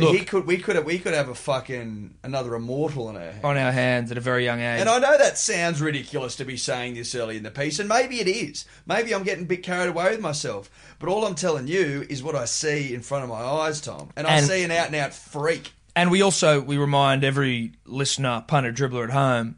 [0.00, 0.16] Look.
[0.16, 3.44] he could we could have, we could have a fucking another immortal in our hands.
[3.44, 4.80] on our hands at a very young age.
[4.80, 7.88] And I know that sounds ridiculous to be saying this early in the piece, and
[7.88, 8.64] maybe it is.
[8.86, 10.70] Maybe I'm getting a bit carried away with myself.
[10.98, 14.10] But all I'm telling you is what I see in front of my eyes, Tom.
[14.16, 15.72] And I And- see an out and out freak.
[15.96, 19.56] And we also we remind every listener, punter, dribbler at home,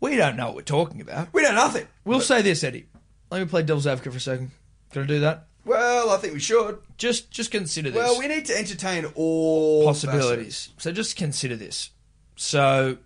[0.00, 1.28] we don't know what we're talking about.
[1.32, 1.86] We know nothing.
[2.04, 2.86] We'll say this, Eddie.
[3.30, 4.50] Let me play devil's advocate for a second.
[4.92, 5.46] Can I do that?
[5.64, 6.78] Well, I think we should.
[6.96, 7.98] Just just consider this.
[7.98, 10.70] Well, we need to entertain all possibilities.
[10.78, 11.90] So just consider this.
[12.36, 12.98] So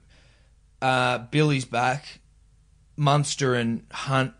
[0.80, 2.20] uh, Billy's back.
[2.96, 4.34] Munster and Hunt.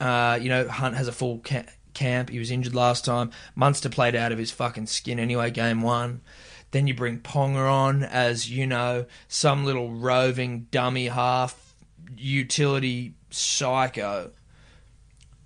[0.00, 2.30] Uh, you know, Hunt has a full ca- camp.
[2.30, 3.30] He was injured last time.
[3.54, 5.50] Munster played out of his fucking skin anyway.
[5.50, 6.22] Game one.
[6.70, 11.74] Then you bring Ponga on as you know some little roving dummy half
[12.16, 14.30] utility psycho,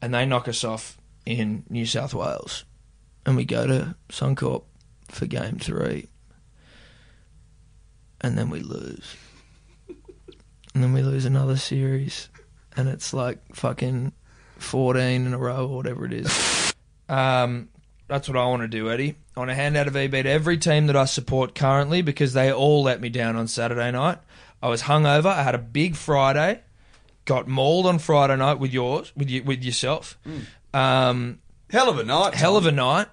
[0.00, 2.64] and they knock us off in New South Wales,
[3.24, 4.64] and we go to Suncorp
[5.08, 6.08] for game three,
[8.20, 9.16] and then we lose,
[10.74, 12.28] and then we lose another series,
[12.76, 14.12] and it's like fucking
[14.58, 16.58] fourteen in a row or whatever it is.
[17.08, 17.68] Um,
[18.08, 19.16] that's what I want to do, Eddie.
[19.36, 22.32] I want to hand out a VB to every team that I support currently because
[22.32, 24.18] they all let me down on Saturday night.
[24.62, 25.26] I was hungover.
[25.26, 26.62] I had a big Friday.
[27.26, 30.18] Got mauled on Friday night with yours, with you, with yourself.
[30.74, 31.38] Um,
[31.70, 32.34] Hell of a night.
[32.34, 33.06] hell of a night,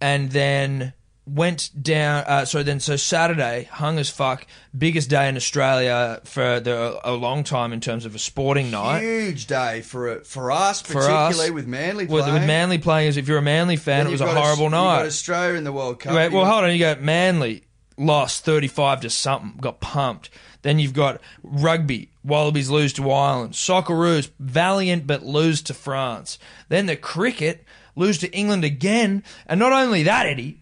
[0.00, 0.94] and then
[1.26, 2.24] went down.
[2.26, 7.12] Uh, so then, so Saturday, hung as fuck, biggest day in Australia for the, a
[7.12, 9.00] long time in terms of a sporting night.
[9.02, 12.34] Huge day for for us, For particularly us, with Manly With, playing.
[12.34, 15.06] with Manly playing, as if you're a Manly fan, it was a horrible got night.
[15.06, 16.14] Australia in the World Cup.
[16.14, 16.72] Wait, well, hold on.
[16.72, 17.64] You got Manly
[17.98, 20.30] lost 35 to something, got pumped.
[20.62, 23.54] Then you've got rugby, Wallabies lose to Ireland.
[23.54, 26.38] Socceroos, valiant but lose to France.
[26.68, 27.64] Then the cricket,
[27.96, 29.22] lose to England again.
[29.46, 30.58] And not only that, Eddie,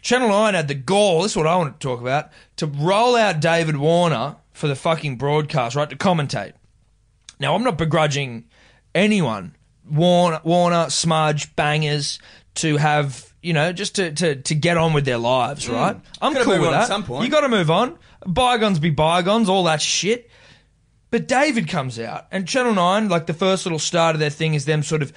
[0.00, 3.16] Channel 9 had the gall, this is what I want to talk about, to roll
[3.16, 6.52] out David Warner for the fucking broadcast, right, to commentate.
[7.40, 8.44] Now, I'm not begrudging
[8.94, 9.56] anyone,
[9.90, 12.18] Warner, Warner Smudge, Bangers,
[12.56, 15.96] to have, you know, just to, to, to get on with their lives, right?
[16.20, 16.34] I'm Mm.
[16.34, 16.82] Gotta cool with that.
[16.82, 17.24] at some point.
[17.24, 17.98] You got to move on.
[18.26, 20.30] Bygones be bygones, all that shit.
[21.10, 24.54] But David comes out, and Channel 9, like the first little start of their thing
[24.54, 25.12] is them sort of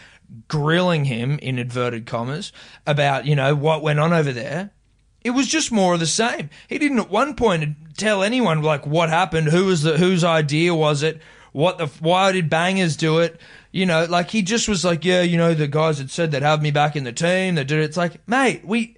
[0.50, 2.52] grilling him, in inverted commas,
[2.86, 4.72] about, you know, what went on over there.
[5.24, 6.50] It was just more of the same.
[6.68, 10.76] He didn't at one point tell anyone, like, what happened, who was the, whose idea
[10.76, 11.22] was it,
[11.54, 13.40] what the, why did Bangers do it?
[13.72, 16.44] You know, like, he just was like, yeah, you know, the guys had said they'd
[16.44, 17.86] have me back in the team, they did it.
[17.86, 18.98] It's like, mate, we,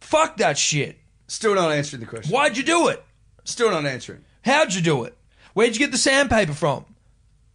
[0.00, 0.98] fuck that shit.
[1.26, 2.30] Still not answering the question.
[2.30, 3.02] Why'd you do it?
[3.44, 4.24] Still not answering.
[4.44, 5.16] How'd you do it?
[5.54, 6.84] Where'd you get the sandpaper from?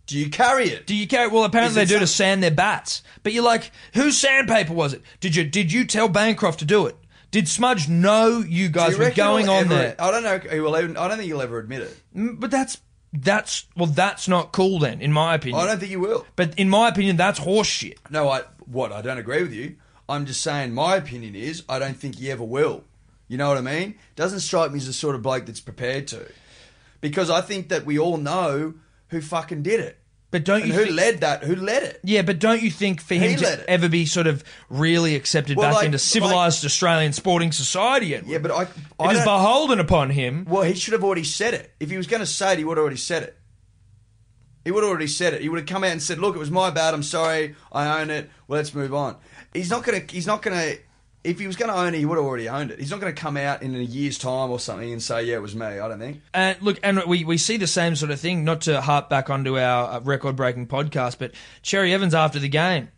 [0.07, 0.87] Do you carry it?
[0.87, 1.27] Do you carry?
[1.27, 3.03] Well, apparently they do to sand their bats.
[3.21, 5.03] But you're like, whose sandpaper was it?
[5.19, 6.95] Did you did you tell Bancroft to do it?
[7.31, 9.95] Did Smudge know you guys were going on there?
[9.99, 10.39] I don't know.
[10.39, 11.95] He will even, I don't think he'll ever admit it.
[12.15, 12.79] Mm, But that's
[13.13, 15.61] that's well, that's not cool then, in my opinion.
[15.61, 16.25] I don't think he will.
[16.35, 17.99] but in my opinion, that's horse shit.
[18.09, 19.75] No, I what I don't agree with you.
[20.07, 22.83] I'm just saying my opinion is I don't think he ever will.
[23.29, 23.95] You know what I mean?
[24.17, 26.25] Doesn't strike me as the sort of bloke that's prepared to,
[26.99, 28.73] because I think that we all know
[29.09, 29.97] who fucking did it
[30.31, 30.95] But don't and you who think?
[30.95, 31.43] led that.
[31.43, 31.99] Who led it?
[32.03, 35.67] yeah, but don't you think for him to ever be sort of really accepted Well,
[35.69, 38.15] back like- into civilized Australian sporting society?
[38.15, 38.31] Edward?
[38.31, 38.67] Yeah, but I.
[38.99, 40.45] I it is beholden upon him.
[40.49, 41.71] well, he should have already said it.
[41.79, 43.35] If he was going to say it, he would have already said it.
[44.65, 45.41] He would have already said it.
[45.41, 46.93] He would have come out and said, "Look, it was my bad.
[46.93, 47.55] I'm sorry.
[47.71, 48.29] I own it.
[48.47, 49.15] Well, let's move on."
[49.53, 50.13] He's not going to.
[50.13, 50.79] He's not going to.
[51.23, 52.79] If he was going to own it, he would have already owned it.
[52.79, 55.35] He's not going to come out in a year's time or something and say, "Yeah,
[55.35, 56.21] it was me." I don't think.
[56.33, 58.45] And look, and we, we see the same sort of thing.
[58.45, 62.89] Not to harp back onto our uh, record-breaking podcast, but Cherry Evans after the game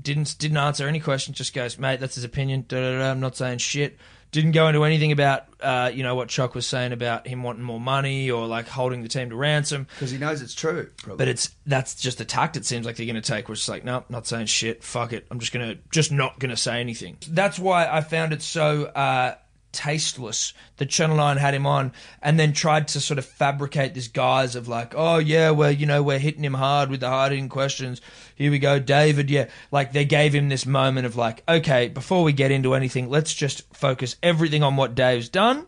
[0.00, 1.38] didn't didn't answer any questions.
[1.38, 2.66] Just goes, mate, that's his opinion.
[2.68, 3.96] Da, da, da, I'm not saying shit.
[4.32, 7.62] Didn't go into anything about uh, you know what Choc was saying about him wanting
[7.62, 9.86] more money or like holding the team to ransom.
[9.94, 10.90] Because he knows it's true.
[10.98, 11.16] Probably.
[11.18, 12.56] But it's that's just a tact.
[12.56, 13.48] It seems like they're going to take.
[13.48, 14.82] Which is like, no, not saying shit.
[14.82, 15.26] Fuck it.
[15.30, 17.16] I'm just gonna just not gonna say anything.
[17.28, 19.34] That's why I found it so uh,
[19.72, 24.08] tasteless that Channel Nine had him on, and then tried to sort of fabricate this
[24.08, 27.32] guise of like, oh yeah, well you know we're hitting him hard with the hard
[27.32, 28.00] hitting questions.
[28.34, 29.30] Here we go, David.
[29.30, 33.08] Yeah, like they gave him this moment of like, okay, before we get into anything,
[33.08, 35.66] let's just focus everything on what Dave's done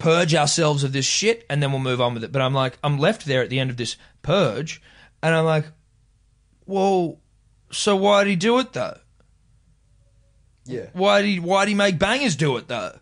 [0.00, 2.32] purge ourselves of this shit and then we'll move on with it.
[2.32, 4.82] But I'm like, I'm left there at the end of this purge
[5.22, 5.66] and I'm like,
[6.66, 7.20] well,
[7.70, 8.98] so why did he do it though?
[10.66, 10.86] Yeah.
[10.92, 12.98] Why did he, why did he make bangers do it though?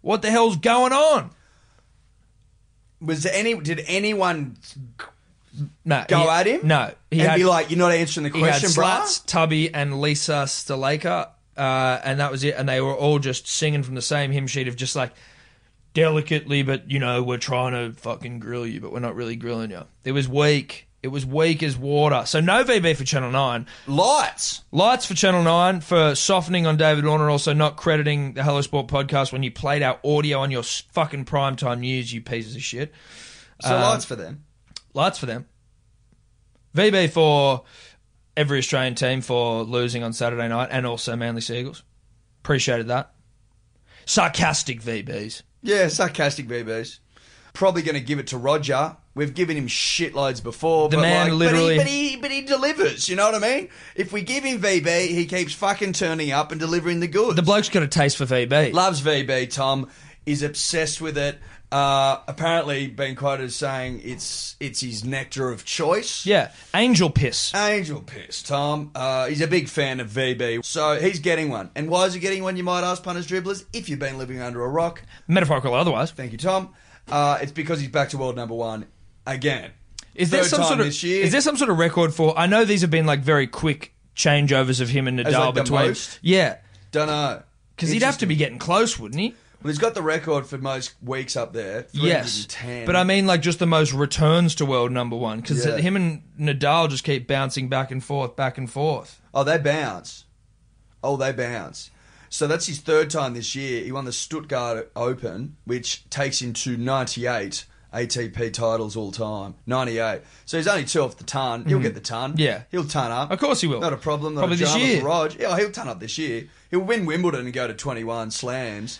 [0.00, 1.30] What the hell's going on?
[3.00, 3.54] Was there any?
[3.54, 4.56] Did anyone
[5.84, 6.60] No, go he- at him?
[6.66, 9.04] No, he and had, be like, you're not answering the he had question, bro.
[9.26, 12.54] Tubby, and Lisa Sthalekar, uh, and that was it.
[12.56, 15.12] And they were all just singing from the same hymn sheet of just like
[15.94, 19.70] delicately, but you know, we're trying to fucking grill you, but we're not really grilling
[19.70, 19.82] you.
[20.04, 20.86] It was weak.
[21.02, 22.22] It was weak as water.
[22.26, 23.66] So no VB for Channel Nine.
[23.88, 24.62] Lights.
[24.70, 28.86] Lights for Channel 9 for softening on David Warner, also not crediting the Hello Sport
[28.86, 32.92] podcast when you played our audio on your fucking primetime news, you pieces of shit.
[33.60, 34.44] So Um, lights for them.
[34.94, 35.46] Lights for them.
[36.76, 37.64] VB for
[38.36, 41.82] every Australian team for losing on Saturday night and also Manly Seagulls.
[42.44, 43.12] Appreciated that.
[44.06, 45.42] Sarcastic VBs.
[45.62, 46.98] Yeah, sarcastic VBs.
[47.54, 48.96] Probably going to give it to Roger.
[49.14, 50.88] We've given him shitloads before.
[50.88, 53.34] The but man like, literally- But he, but, he, but he delivers, you know what
[53.34, 53.68] I mean?
[53.94, 57.36] If we give him VB, he keeps fucking turning up and delivering the goods.
[57.36, 58.72] The bloke's got a taste for VB.
[58.72, 59.88] Loves VB, Tom.
[60.24, 61.38] Is obsessed with it.
[61.72, 66.24] Uh, apparently been quoted as saying it's it's his nectar of choice.
[66.24, 66.52] yeah.
[66.74, 67.52] Angel piss.
[67.54, 68.92] Angel piss, Tom.
[68.94, 71.70] Uh, he's a big fan of VB, so he's getting one.
[71.74, 72.56] And why is he getting one?
[72.56, 73.64] You might ask, punters, dribblers.
[73.72, 76.12] If you've been living under a rock, Metaphorical otherwise.
[76.12, 76.72] thank you, Tom.
[77.10, 78.86] Uh, it's because he's back to world number one
[79.26, 79.70] again.
[80.14, 81.24] Is there some sort of this year.
[81.24, 82.38] is there some sort of record for?
[82.38, 85.54] I know these have been like very quick changeovers of him and As, Nadal like,
[85.54, 85.86] the between.
[85.88, 86.18] most?
[86.22, 86.56] Yeah,
[86.90, 87.42] Don't know
[87.76, 89.34] because he'd have to be getting close, wouldn't he?
[89.62, 91.86] Well, he's got the record for most weeks up there.
[91.92, 92.84] Yes, 310.
[92.86, 95.78] but I mean like just the most returns to world number one because Yeah.
[95.78, 99.20] him and Nadal just keep bouncing back and forth, back and forth.
[99.32, 100.24] Oh, they bounce.
[101.02, 101.90] Oh, they bounce.
[102.28, 103.82] So that's his third time this year.
[103.84, 109.54] He won the Stuttgart Open, which takes him to 98 ATP titles all time.
[109.66, 110.22] 98.
[110.46, 111.64] So he's only two off the ton.
[111.66, 112.30] He'll get the ton.
[112.32, 112.40] Mm-hmm.
[112.40, 112.62] Yeah.
[112.70, 113.30] He'll ton up.
[113.30, 113.80] Of course he will.
[113.80, 114.34] Not a problem.
[114.34, 115.00] Not Probably a this year.
[115.00, 115.34] For Rog.
[115.38, 116.48] Yeah, he'll ton up this year.
[116.70, 118.98] He'll win Wimbledon and go to 21 slams.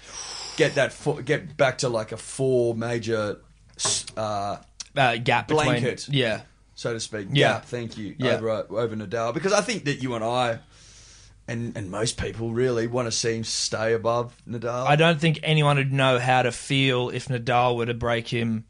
[0.57, 0.93] Get that.
[0.93, 3.39] Four, get back to like a four major,
[4.17, 4.57] uh,
[4.95, 6.09] Uh, gap between, Blanket.
[6.11, 6.43] yeah.
[6.75, 7.29] so to speak.
[7.33, 7.55] Yeah.
[7.55, 8.15] Gap, thank you.
[8.19, 8.33] Yeah.
[8.35, 10.59] Over over Nadal because I think that you and I,
[11.49, 14.87] and and most people really want to see him stay above Nadal.
[14.87, 18.65] I don't think anyone would know how to feel if Nadal were to break him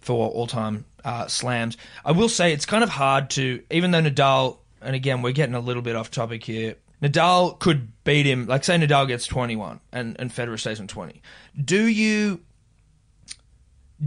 [0.00, 1.76] for all time uh, slams.
[2.04, 5.54] I will say it's kind of hard to, even though Nadal, and again, we're getting
[5.54, 6.76] a little bit off topic here.
[7.02, 11.22] Nadal could beat him, like say Nadal gets 21 and, and Federer stays on 20.
[11.62, 12.40] Do you.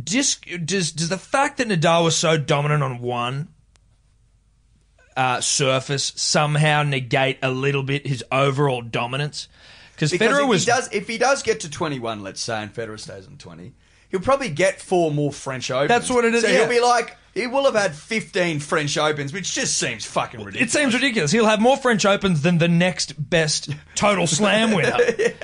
[0.03, 3.49] Dis, does, does the fact that Nadal was so dominant on one
[5.15, 9.47] uh, surface somehow negate a little bit his overall dominance?
[9.93, 12.61] because Federer if was he does if he does get to twenty one, let's say,
[12.61, 13.73] and Federer stays on twenty,
[14.13, 15.89] he'll probably get four more French Opens.
[15.89, 16.59] That's what it is, So yeah.
[16.59, 20.73] he'll be like he will have had fifteen French Opens, which just seems fucking ridiculous.
[20.75, 21.31] It seems ridiculous.
[21.31, 24.95] He'll have more French Opens than the next best total slam winner.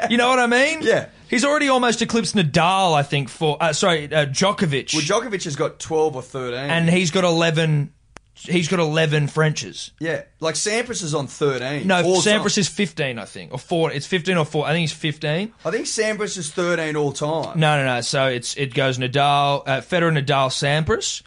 [0.10, 0.82] You know what I mean?
[0.84, 1.08] Yeah.
[1.30, 5.56] He's already almost eclipsed Nadal, I think, for uh, sorry, uh, Djokovic, Well, Djokovic has
[5.56, 7.92] got twelve or thirteen, and he's got eleven.
[8.41, 9.91] He's got eleven Frenches.
[9.99, 11.88] yeah, like Sampras is on thirteen.
[11.88, 12.39] No, all time.
[12.41, 13.91] Sampras is fifteen, I think, or four.
[13.91, 14.65] It's fifteen or four.
[14.65, 15.54] I think he's fifteen.
[15.65, 17.60] I think Sampras is thirteen all time.
[17.60, 18.02] No, no, no.
[18.02, 21.21] So it's it goes Nadal, uh, Federer, Nadal, Sampras,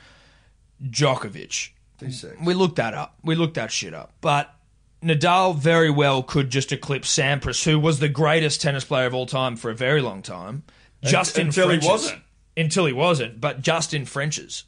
[0.83, 1.71] Djokovic.
[2.45, 3.17] We looked that up.
[3.23, 4.13] We looked that shit up.
[4.21, 4.53] But
[5.05, 9.27] Nadal very well could just eclipse Sampras, who was the greatest tennis player of all
[9.27, 10.65] time for a very long time.
[11.05, 12.21] Just in until he wasn't.
[12.57, 14.65] Until he wasn't, but just in Frenches.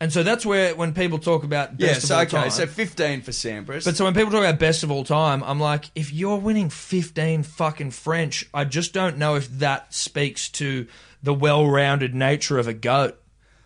[0.00, 2.30] And so that's where when people talk about best Yes, of all okay.
[2.30, 2.50] time.
[2.50, 3.84] So fifteen for Sampras.
[3.84, 6.68] But so when people talk about best of all time, I'm like, if you're winning
[6.70, 10.86] 15 fucking French, I just don't know if that speaks to
[11.22, 13.18] the well-rounded nature of a goat.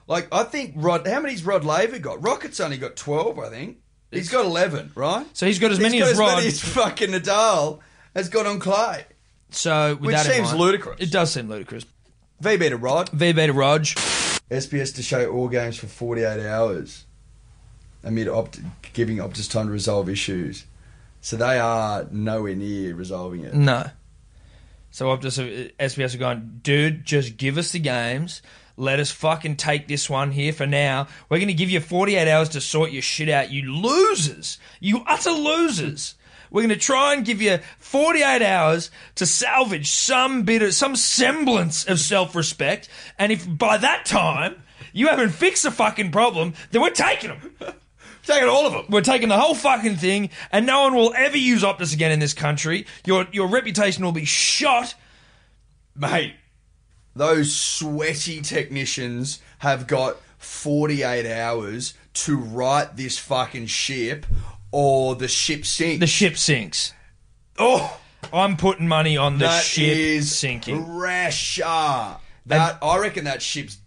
[0.06, 2.22] Like I think Rod, how many's Rod Laver got?
[2.22, 3.78] Rocket's only got twelve, I think.
[4.10, 5.26] He's got eleven, right?
[5.34, 6.42] So he's got as many He's got as Rod.
[6.44, 7.80] as fucking Nadal
[8.14, 9.04] has got on clay.
[9.50, 10.96] so Which seems mind- ludicrous.
[11.00, 11.84] It does seem ludicrous.
[12.42, 13.10] VB to Rod.
[13.10, 13.86] VB to Rog.
[14.50, 17.04] SBS to show all games for forty eight hours,
[18.02, 18.60] amid Opt-
[18.92, 20.64] giving Optus time to resolve issues.
[21.20, 23.54] So they are nowhere near resolving it.
[23.54, 23.90] No.
[24.90, 28.40] So just SBS are going, dude, just give us the games.
[28.76, 31.08] Let us fucking take this one here for now.
[31.28, 34.58] We're going to give you 48 hours to sort your shit out, you losers.
[34.80, 36.14] You utter losers.
[36.50, 40.96] We're going to try and give you 48 hours to salvage some bit of, some
[40.96, 42.88] semblance of self respect.
[43.18, 47.54] And if by that time you haven't fixed the fucking problem, then we're taking them.
[48.24, 48.84] Taking all of them.
[48.90, 52.18] We're taking the whole fucking thing, and no one will ever use Optus again in
[52.18, 52.84] this country.
[53.06, 54.94] Your your reputation will be shot.
[55.96, 56.34] Mate,
[57.16, 64.26] those sweaty technicians have got 48 hours to right this fucking ship
[64.72, 66.00] or the ship sinks.
[66.00, 66.92] The ship sinks.
[67.58, 67.98] oh,
[68.32, 70.84] I'm putting money on the that ship is sinking.
[70.84, 72.16] pressure.
[72.46, 73.78] That I reckon that ship's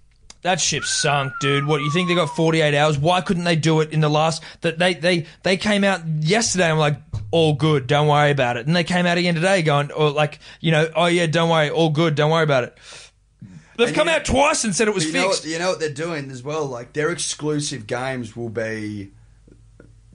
[0.44, 1.66] That ship sunk, dude.
[1.66, 2.98] What you think they got 48 hours?
[2.98, 6.70] Why couldn't they do it in the last that they they they came out yesterday
[6.70, 6.98] and were like
[7.32, 8.68] all good, don't worry about it.
[8.68, 11.70] And they came out again today going or like, you know, oh yeah, don't worry,
[11.70, 12.78] all good, don't worry about it.
[13.78, 15.44] They've And come out twice and said it was you know, fixed.
[15.46, 16.66] what, you know what they're doing as well?
[16.66, 19.12] Like their exclusive games will be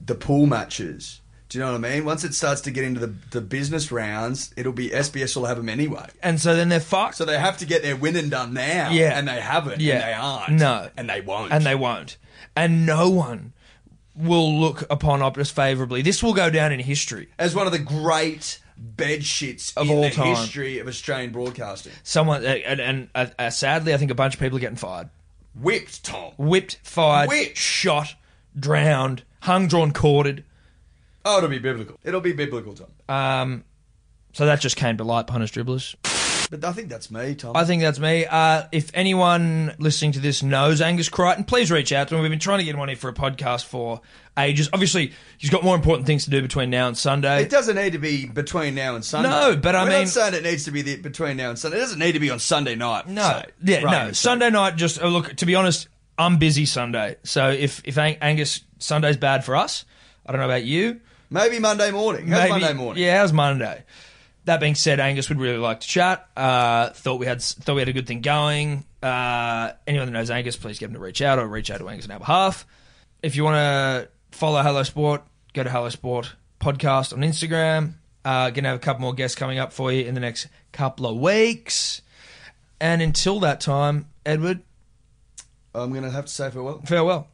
[0.07, 1.21] the pool matches.
[1.49, 2.03] Do you know what I mean?
[2.03, 5.55] Once it starts to get into the, the business rounds, it'll be SBS will have
[5.55, 6.05] them anyway.
[6.21, 7.15] and so then they're fucked.
[7.15, 8.89] So they have to get their winning done now.
[8.91, 9.17] Yeah.
[9.17, 9.79] And they haven't.
[9.79, 9.93] Yeah.
[9.95, 10.53] And they aren't.
[10.59, 10.89] No.
[10.97, 11.53] And they won't.
[11.53, 12.17] and they won't.
[12.55, 13.53] And no one
[14.13, 16.01] will look upon Optus favourably.
[16.01, 17.29] This will go down in history.
[17.39, 20.35] as one of the great bed shits Of in all the time.
[20.35, 21.93] history of Australian broadcasting.
[22.03, 25.09] Someone and, and uh, uh, sadly, I think a bunch of people are getting fired,
[25.55, 26.33] Whipped, Tom.
[26.37, 27.57] whipped, fired, Whipped.
[27.57, 28.15] shot,
[28.59, 30.43] drowned, hung, drawn, quartered.
[31.25, 31.97] Oh, it'll be biblical.
[32.03, 32.87] It'll be biblical, Tom.
[33.09, 33.63] Um,
[34.33, 35.95] so that just came to light, punters, dribblers.
[36.49, 37.57] But I think that's me, Tom.
[37.57, 38.25] I think that's me.
[38.25, 42.21] Uh, if anyone listening to this knows Angus Crichton, please reach out to him.
[42.21, 43.99] We've been trying to get him on here for a podcast for
[44.37, 44.69] ages.
[44.71, 47.41] Obviously, he's got more important things to do between now and Sunday.
[47.41, 49.29] It doesn't need to be between now and Sunday.
[49.29, 51.59] No, but I We're mean- not saying it needs to be the, between now and
[51.59, 51.77] Sunday.
[51.77, 53.07] It doesn't need to be on Sunday night.
[53.09, 54.05] No, say, yeah, rather no.
[54.05, 55.35] than Sunday night, just oh, look.
[55.35, 57.17] To be honest, I'm busy Sunday.
[57.23, 59.85] So if if Ang- Angus Sunday's bad for us,
[60.25, 60.99] I don't know about you.
[61.29, 62.27] Maybe Monday morning.
[62.27, 63.03] How's Monday morning?
[63.03, 63.83] Yeah, how's Monday?
[64.45, 66.27] That being said, Angus would really like to chat.
[66.37, 68.85] Uh, thought we had thought we had a good thing going.
[69.03, 71.89] Uh, anyone that knows Angus, please get him to reach out or reach out to
[71.89, 72.65] Angus on our behalf.
[73.21, 75.23] If you want to follow Hello Sport,
[75.53, 77.95] go to Hello Sport Podcast on Instagram.
[78.23, 81.05] Uh, gonna have a couple more guests coming up for you in the next couple
[81.07, 82.01] of weeks.
[82.79, 84.61] And until that time, Edward,
[85.73, 86.81] I'm going to have to say farewell.
[86.85, 87.27] farewell.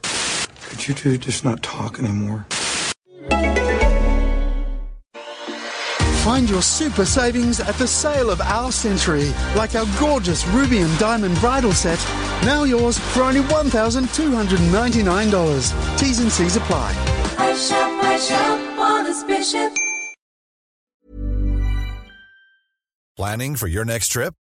[0.70, 2.46] Could you two just not talk anymore?
[6.24, 10.98] Find your super savings at the sale of our century, like our gorgeous ruby and
[10.98, 12.00] diamond bridal set,
[12.46, 16.00] now yours for only $1,299.
[16.00, 16.96] T's and C's apply.
[17.38, 19.74] I shop, I shop on a spaceship.
[23.18, 24.34] Planning for your next trip?